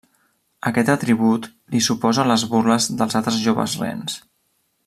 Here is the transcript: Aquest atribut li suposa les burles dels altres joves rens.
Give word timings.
Aquest 0.69 0.89
atribut 0.93 1.45
li 1.75 1.83
suposa 1.89 2.27
les 2.31 2.49
burles 2.55 2.91
dels 3.03 3.21
altres 3.23 3.41
joves 3.47 3.81
rens. 3.85 4.21